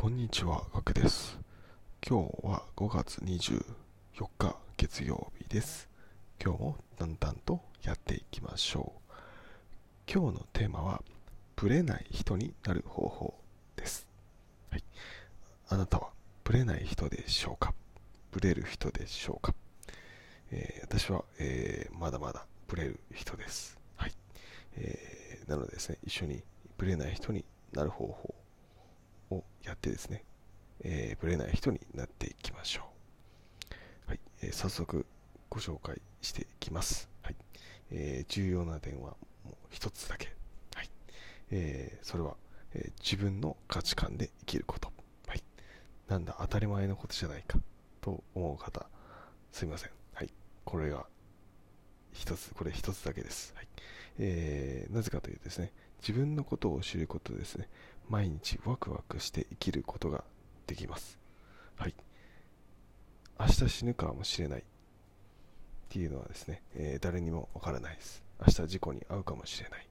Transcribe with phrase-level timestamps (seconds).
[0.00, 1.38] こんにちは、ガクです。
[2.02, 3.62] 今日は5月24
[4.38, 5.90] 日月曜日です。
[6.42, 9.12] 今日も淡々とやっていきましょう。
[10.10, 11.02] 今日のテーマは、
[11.54, 13.34] ブレない人になる方法
[13.76, 14.08] です。
[14.70, 14.84] はい。
[15.68, 16.08] あなたは
[16.44, 17.74] ブレない人でしょうか？
[18.30, 19.54] ブレる人でしょうか、
[20.50, 23.78] えー私は、えーまだまだブレる人です。
[23.96, 24.12] はい。
[24.78, 26.42] えーなのでですね、一緒に
[26.78, 27.44] ブレない人に
[27.74, 28.34] なる方法
[29.30, 30.24] をやってですね、
[30.82, 32.82] えーブレない人になっていきましょ
[34.06, 34.10] う。
[34.10, 35.06] はい、えー早速
[35.48, 37.08] ご紹介していきます。
[37.22, 37.36] はい、
[37.90, 40.32] えー重要な点はもう一つだけ。
[40.74, 40.90] はい、
[41.50, 42.36] えーそれは、
[42.74, 44.92] えー自分の価値観で生きること。
[45.26, 45.42] はい、
[46.08, 47.58] なんだ当たり前のことじゃないか
[48.00, 48.86] と思う方、
[49.52, 49.90] すいません。
[50.14, 50.30] はい、
[50.64, 51.06] これが
[52.12, 53.52] 一つ、これ一つだけです。
[53.56, 53.68] はい
[54.18, 57.68] えーなぜかというとですね、自分のことを知ることでですね、
[58.10, 60.24] 毎日ワクワクして生きることが
[60.66, 61.16] できます。
[61.76, 61.94] はい。
[63.38, 64.62] 明日死ぬかもしれないっ
[65.88, 68.24] ていうのはですね、えー誰にもわからないです。
[68.40, 69.88] 明日事故に遭うかもしれない。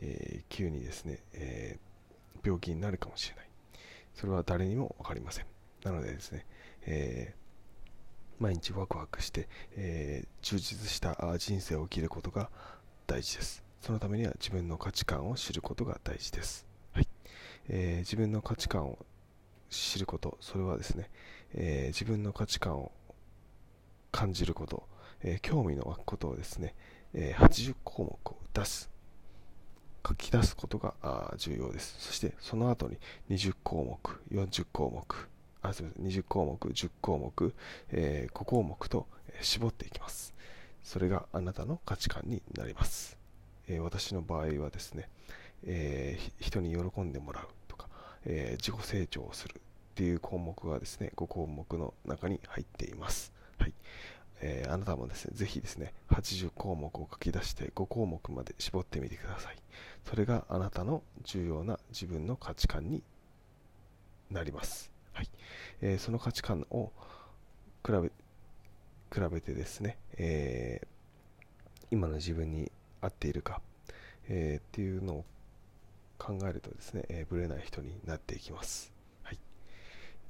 [0.00, 1.84] えー急にですね、えー
[2.44, 3.48] 病気になるかもしれない。
[4.14, 5.46] それは誰にもわかりません。
[5.84, 6.46] なのでですね、
[6.86, 12.50] えー毎日ワクワクして、えー充実した人生を生きることが
[13.06, 13.62] 大事です。
[13.80, 16.73] そのためには自分の価値観を知ることが大事です。
[16.94, 17.08] はい
[17.68, 18.98] えー自分の価値観を
[19.68, 21.10] 知ること、それはですね、
[21.54, 22.92] えー自分の価値観を
[24.12, 24.88] 感じること、
[25.22, 26.74] えー興味の湧くことをですね、
[27.12, 28.90] えー80項目を出す、
[30.06, 31.96] 書き出すことが重要です。
[31.98, 32.98] そしてその後に
[33.30, 35.28] 20項目、40項目、
[35.62, 37.54] あすみません20項目、10項目、
[37.90, 39.06] え5項目と
[39.40, 40.32] 絞っていきます。
[40.82, 43.16] それがあなたの価値観になります。
[43.66, 45.08] え私の場合はですね、
[45.66, 47.88] えー人に喜んでもらうとか、
[48.24, 49.60] えー自己成長をするっ
[49.94, 53.32] ていう項目がですね、5項目の中に入っています。
[53.58, 53.72] はい。
[54.40, 59.56] えーあなたもですね、ぜひですね、80項目を書き出して5項目まで絞ってみてください。
[60.04, 63.02] それがあなたの重要な自分の価値観に
[64.30, 64.90] なります。
[65.12, 65.28] はい。
[65.80, 66.92] えーその価値観を
[67.86, 68.00] 比べ、
[69.12, 70.86] 比べてですね、えー
[71.90, 73.60] 今の自分に合っているか、
[74.28, 75.24] えーっていうのを
[76.24, 78.92] 考えるとですね、えーブレない人になっていきます。
[79.22, 79.38] はい。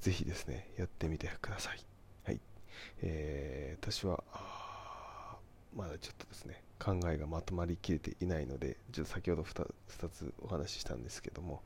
[0.01, 1.79] ぜひですね、やってみてください。
[2.23, 2.39] はい。
[3.01, 4.23] えー私は、
[5.75, 11.63] まだちょっとですね、考えがまとまりきれていないので、ちょっと先ほど 2, 2つお話ししたんですけども、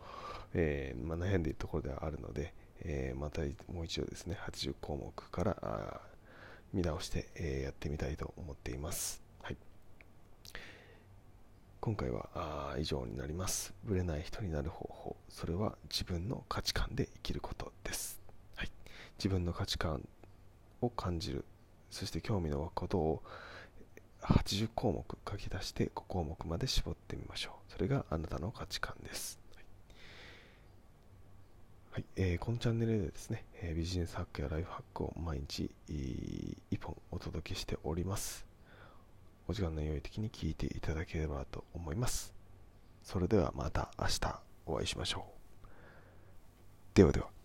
[0.54, 3.42] えーまあ、悩んでいるところではあるので、えーまた
[3.72, 6.02] もう一度ですね、80項目から
[6.74, 9.29] 見直して、えーやってみたいと思っています。
[11.90, 13.74] 今回はあ以上になります。
[13.84, 15.16] ぶれない人になる方法。
[15.28, 18.22] それは自分の価値観で生きることです。
[18.56, 18.70] はい。
[19.18, 20.08] 自分の価値観
[20.82, 21.46] を感じる。
[21.90, 23.24] そして興味の湧くことを
[24.22, 27.72] 80項目書き出して5項目まで絞ってみましょう。
[27.74, 29.40] それがあなたの価値観です。
[31.90, 38.49] はいえーこのチャンネルでですね、えービジネスハックやライフハックを毎日1本お届けしております。
[39.50, 42.36] お時間の良い時に聞いていただければと思います。
[43.02, 45.26] それではまた明日お会いしましょ
[45.64, 45.68] う。
[46.94, 47.39] ではでは。